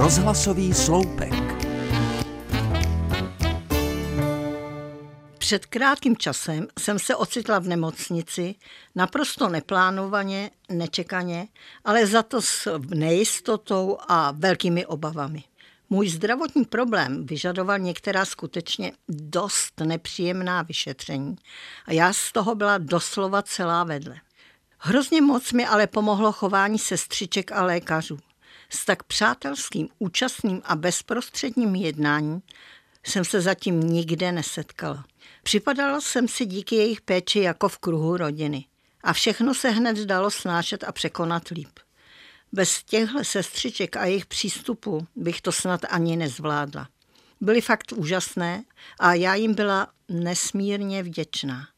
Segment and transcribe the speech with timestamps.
[0.00, 1.32] Rozhlasový sloupek.
[5.38, 8.54] Před krátkým časem jsem se ocitla v nemocnici,
[8.94, 11.48] naprosto neplánovaně, nečekaně,
[11.84, 15.44] ale za to s nejistotou a velkými obavami.
[15.90, 21.36] Můj zdravotní problém vyžadoval některá skutečně dost nepříjemná vyšetření
[21.86, 24.16] a já z toho byla doslova celá vedle.
[24.78, 28.18] Hrozně moc mi ale pomohlo chování sestřiček a lékařů.
[28.70, 32.42] S tak přátelským, účastným a bezprostředním jednáním
[33.06, 35.04] jsem se zatím nikde nesetkala.
[35.42, 38.64] Připadala jsem si díky jejich péči jako v kruhu rodiny.
[39.02, 41.78] A všechno se hned dalo snášet a překonat líp.
[42.52, 46.88] Bez těchto sestřiček a jejich přístupu bych to snad ani nezvládla.
[47.40, 48.64] Byly fakt úžasné
[48.98, 51.68] a já jim byla nesmírně vděčná.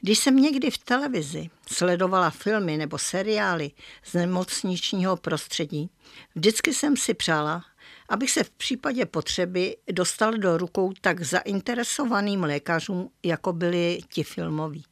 [0.00, 3.70] Když jsem někdy v televizi sledovala filmy nebo seriály
[4.04, 5.90] z nemocničního prostředí,
[6.34, 7.64] vždycky jsem si přála,
[8.08, 14.84] abych se v případě potřeby dostal do rukou tak zainteresovaným lékařům, jako byli ti filmoví,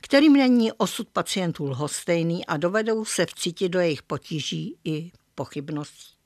[0.00, 6.17] kterým není osud pacientů lhostejný a dovedou se vcítit do jejich potíží i pochybností.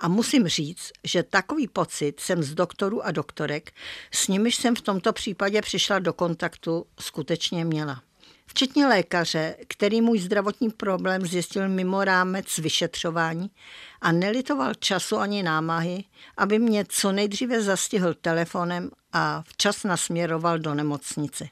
[0.00, 3.72] A musím říct, že takový pocit jsem z doktorů a doktorek,
[4.12, 8.02] s nimiž jsem v tomto případě přišla do kontaktu, skutečně měla.
[8.46, 13.50] Včetně lékaře, který můj zdravotní problém zjistil mimo rámec vyšetřování
[14.00, 16.04] a nelitoval času ani námahy,
[16.36, 21.48] aby mě co nejdříve zastihl telefonem a včas nasměroval do nemocnice.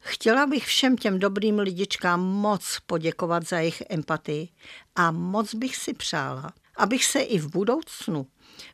[0.00, 4.48] Chtěla bych všem těm dobrým lidičkám moc poděkovat za jejich empatii
[4.96, 8.26] a moc bych si přála, abych se i v budoucnu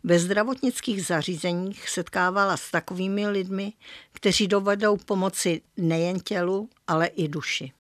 [0.04, 3.72] ve zdravotnických zařízeních setkávala s takovými lidmi,
[4.12, 7.72] kteří dovedou pomoci nejen tělu, ale i duši.